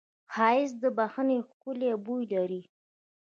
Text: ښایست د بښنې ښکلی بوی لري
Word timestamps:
ښایست 0.33 0.75
د 0.83 0.85
بښنې 0.97 1.37
ښکلی 1.47 1.89
بوی 2.05 2.23
لري 2.33 2.61